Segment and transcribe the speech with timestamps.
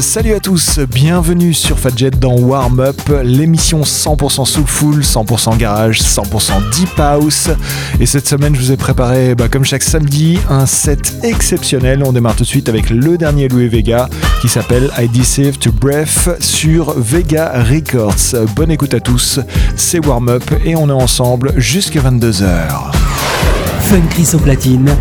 [0.00, 6.70] salut à tous, bienvenue sur Fadjet dans Warm Up, l'émission 100% soulful, 100% garage, 100%
[6.70, 7.48] deep house.
[7.98, 12.02] Et cette semaine, je vous ai préparé, bah, comme chaque samedi, un set exceptionnel.
[12.04, 14.08] On démarre tout de suite avec le dernier Louis Vega
[14.40, 18.46] qui s'appelle I Deceive to Breath sur Vega Records.
[18.54, 19.40] Bonne écoute à tous,
[19.74, 22.92] c'est Warm Up et on est ensemble jusqu'à 22h.
[23.80, 24.94] Fun Chris au platine.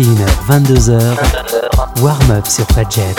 [0.00, 3.14] 21h, 22h, warm-up sur Fadjet.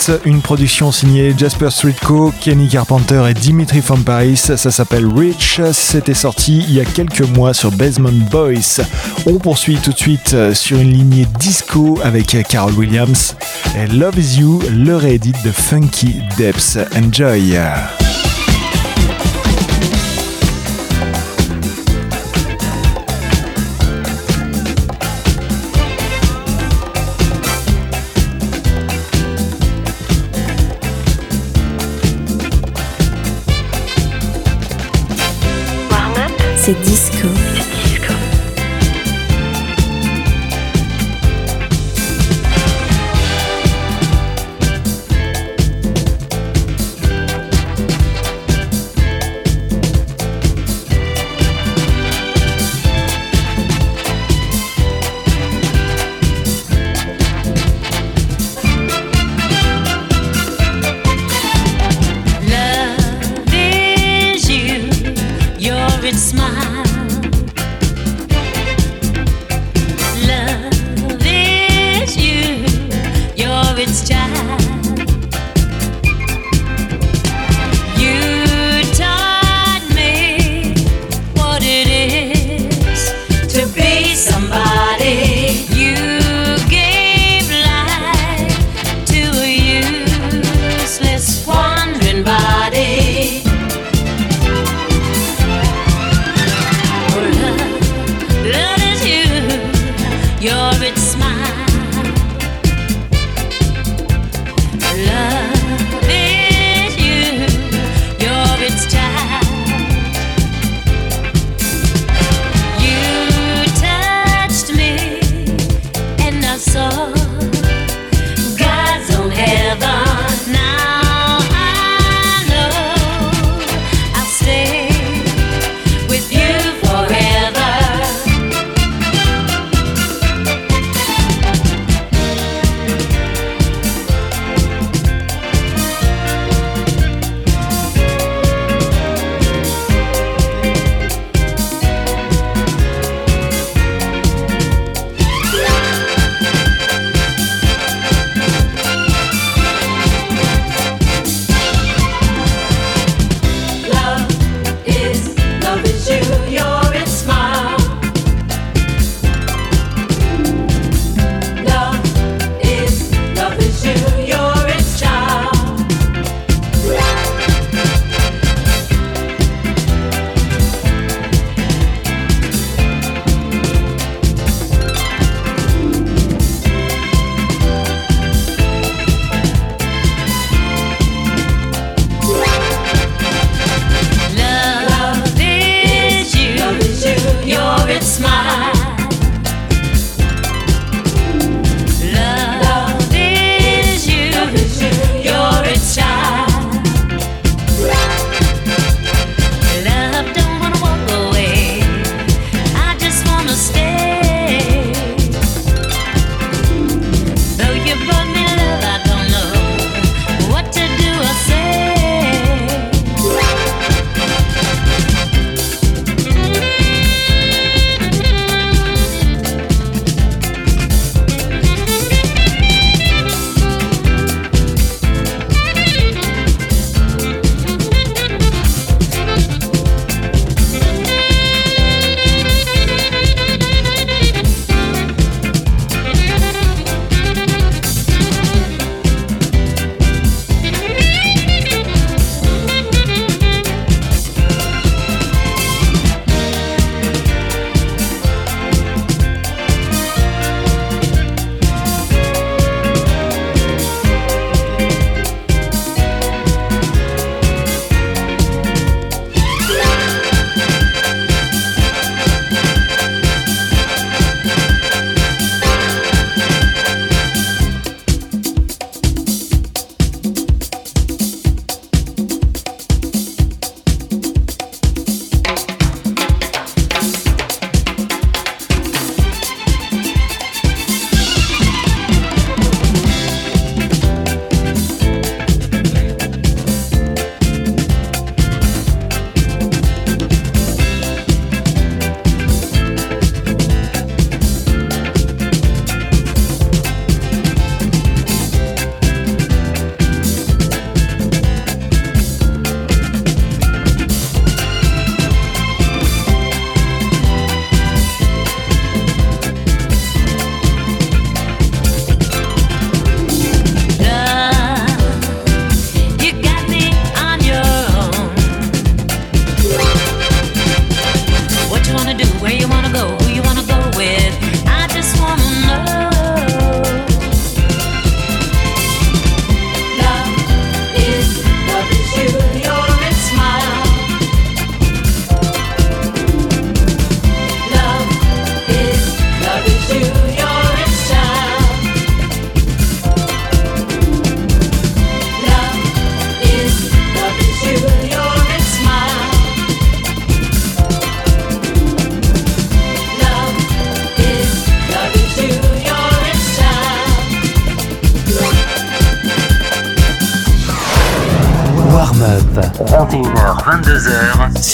[0.00, 4.36] Sur une production signée Jasper Streetco, Kenny Carpenter et Dimitri from Paris.
[4.36, 5.60] Ça s'appelle Rich.
[5.72, 8.82] C'était sorti il y a quelques mois sur Basement Boys.
[9.26, 13.36] On poursuit tout de suite sur une lignée disco avec Carol Williams
[13.76, 16.78] et Love Is You, le réédit de Funky Depths.
[16.96, 17.58] Enjoy!
[36.64, 37.43] C'est disco.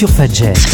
[0.01, 0.70] Sur Fadjet.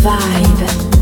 [0.00, 0.99] vibe.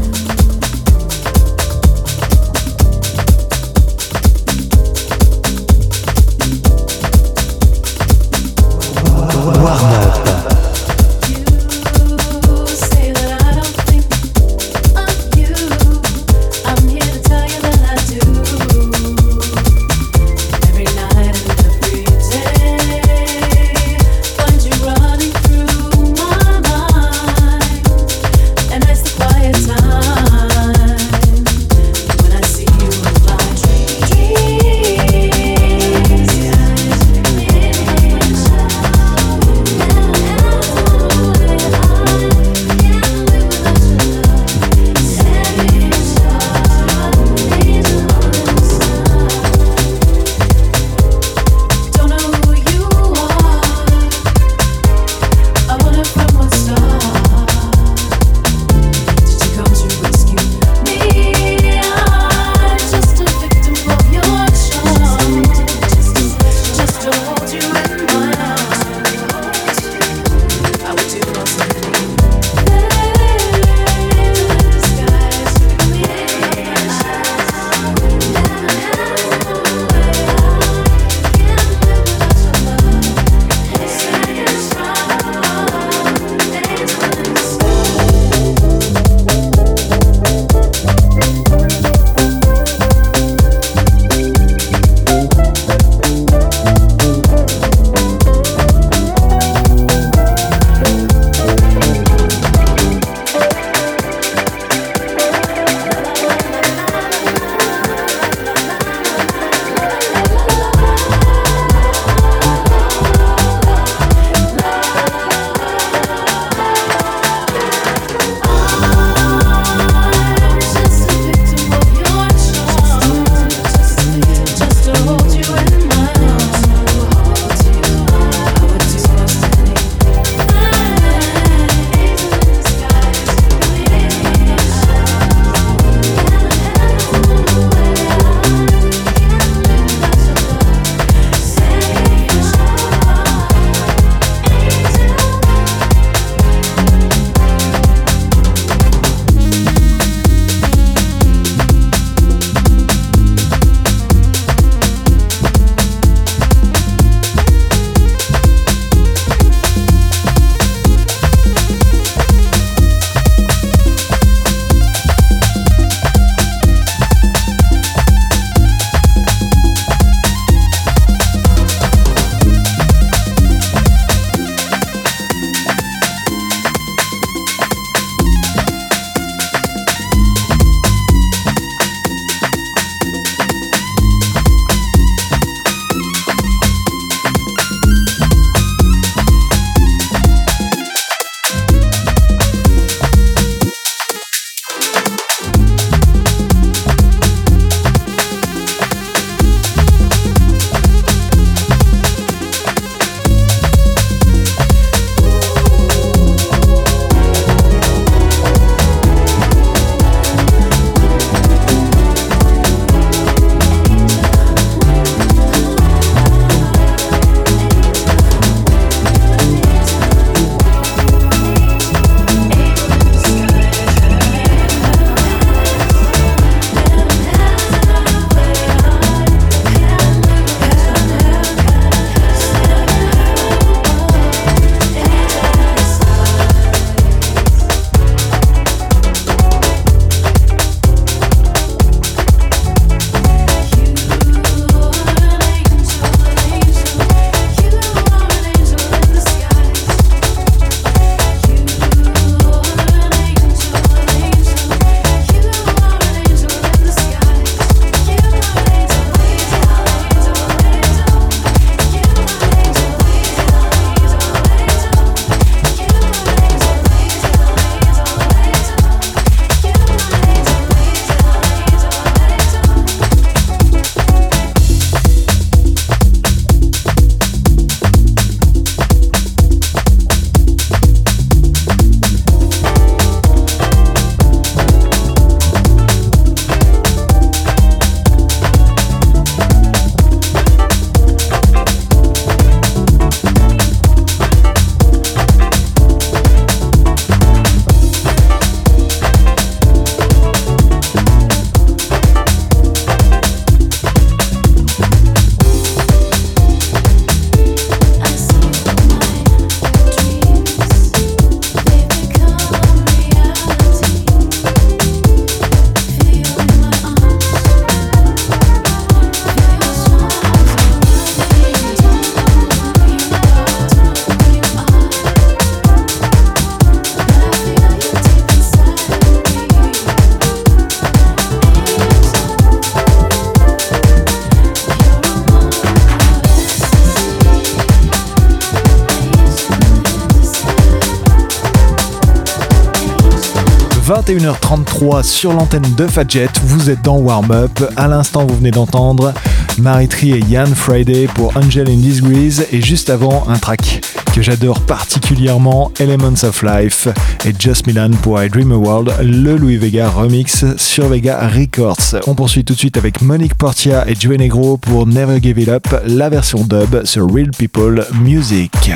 [344.09, 347.63] 21h33 sur l'antenne de Fadjet, vous êtes dans Warm Up.
[347.77, 349.13] À l'instant, vous venez d'entendre
[349.59, 353.83] Maritri et Yann Friday pour Angel in Disgrace et juste avant, un track
[354.15, 356.89] que j'adore particulièrement, Elements of Life
[357.27, 362.01] et Just Milan pour I Dream a World, le Louis Vega remix sur Vega Records.
[362.07, 365.51] On poursuit tout de suite avec Monique Portia et Joey Negro pour Never Give It
[365.51, 368.71] Up, la version dub sur Real People Music.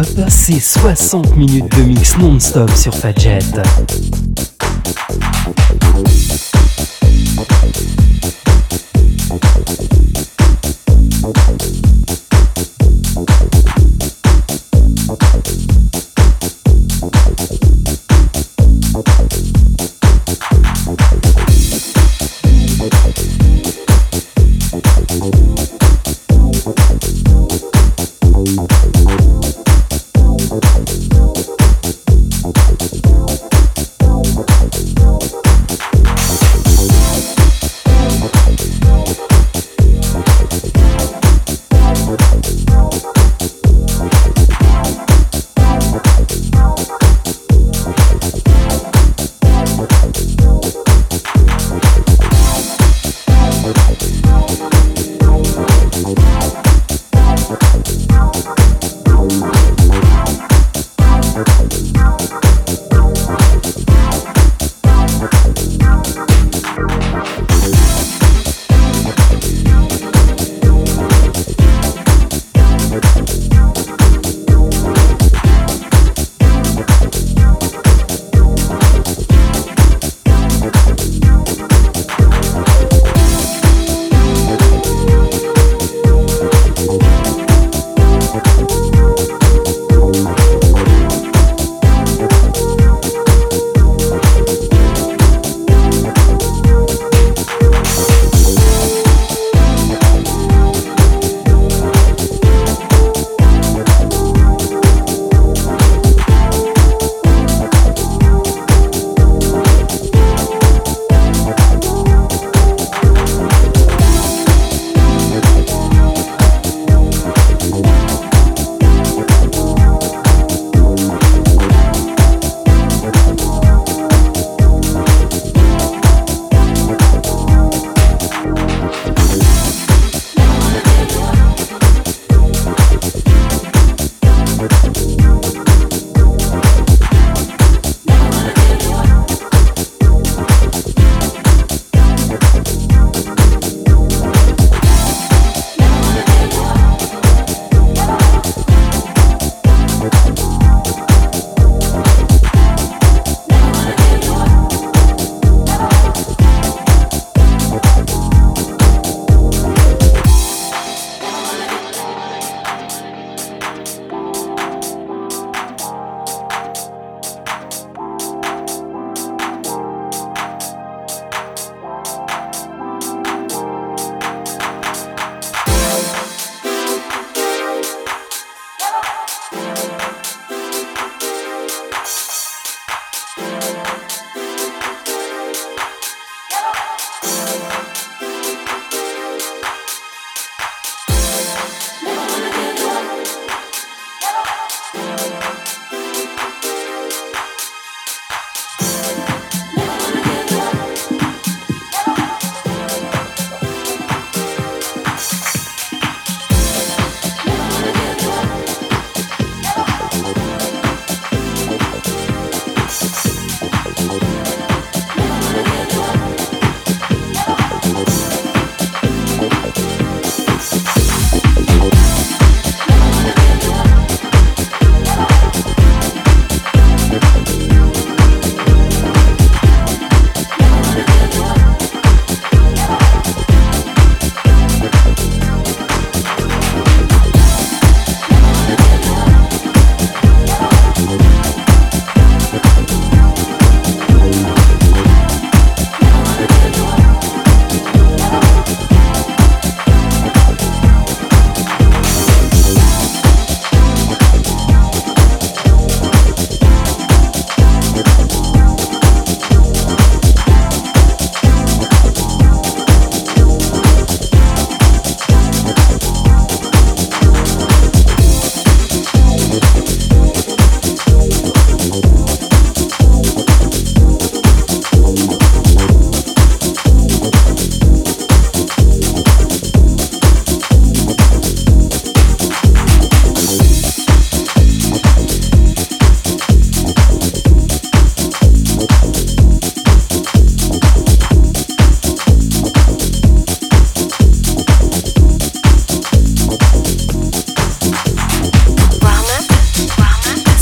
[0.00, 3.40] Up, c'est 60 minutes de mix non-stop sur Fadjet.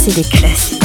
[0.09, 0.78] C'est des classiques.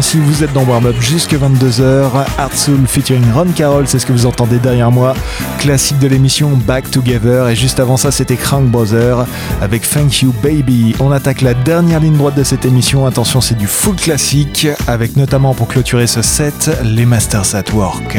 [0.00, 2.10] Si vous êtes dans Warm Up jusque 22h.
[2.38, 5.12] Art Soul featuring Ron Carroll, c'est ce que vous entendez derrière moi.
[5.58, 7.48] Classique de l'émission Back Together.
[7.48, 9.26] Et juste avant ça, c'était Crank Brother
[9.60, 10.94] avec Thank You Baby.
[11.00, 13.04] On attaque la dernière ligne droite de cette émission.
[13.04, 18.16] Attention, c'est du full classique avec notamment pour clôturer ce set, les Masters at Work.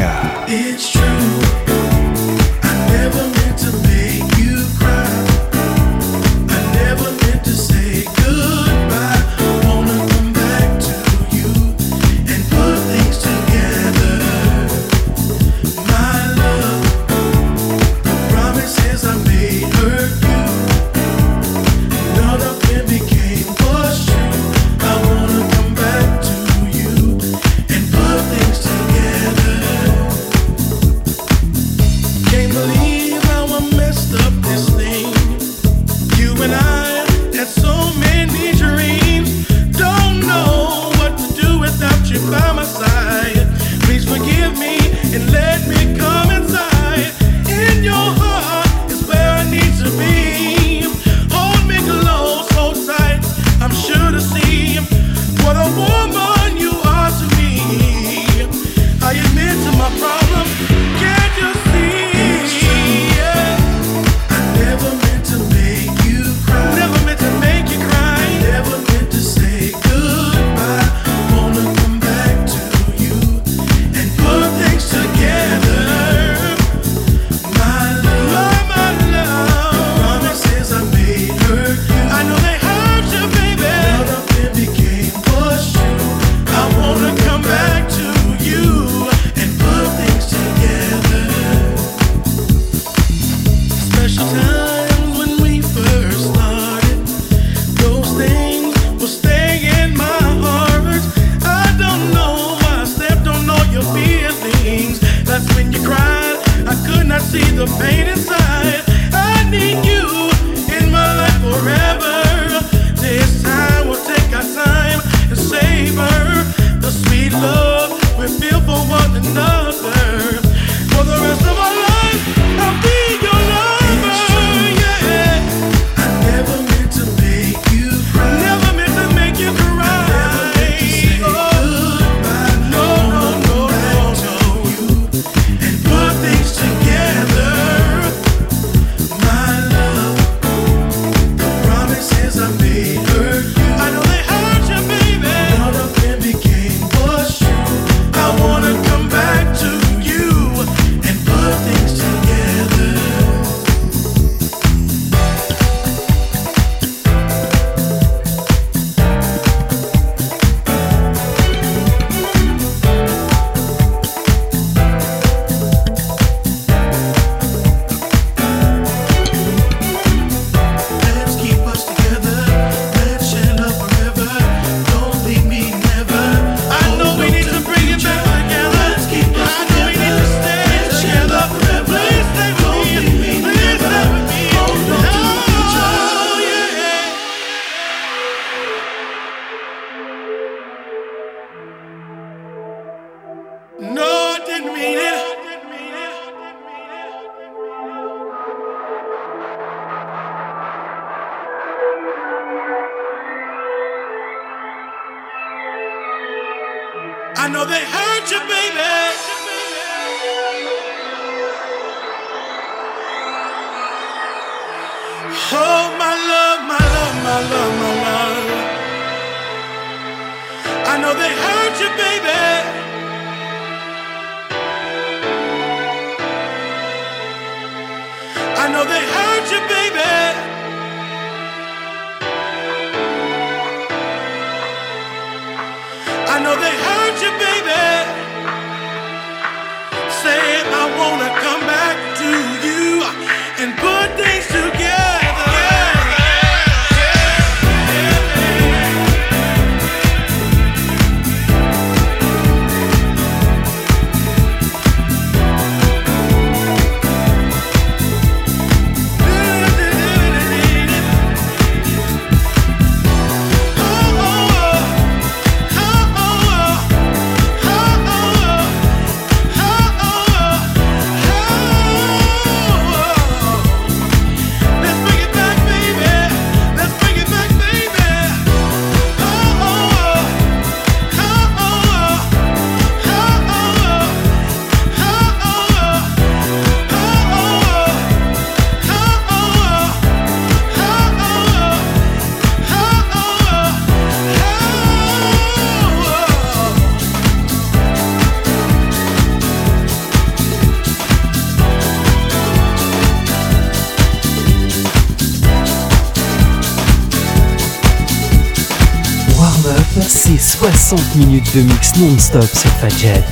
[310.90, 313.22] 60 minutes de mix non-stop sur Fadjet.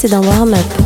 [0.00, 0.77] C'est dans Warm Up.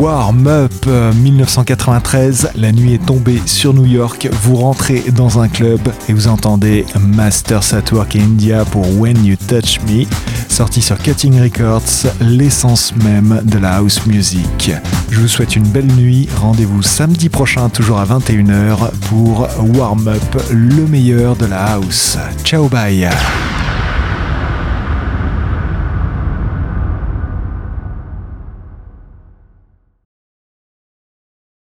[0.00, 5.48] Warm Up euh, 1993, la nuit est tombée sur New York, vous rentrez dans un
[5.48, 10.06] club et vous entendez Masters at Work India pour When You Touch Me,
[10.48, 14.72] sorti sur Cutting Records, l'essence même de la house music.
[15.10, 20.42] Je vous souhaite une belle nuit, rendez-vous samedi prochain toujours à 21h pour Warm Up,
[20.50, 22.16] le meilleur de la house.
[22.42, 23.06] Ciao bye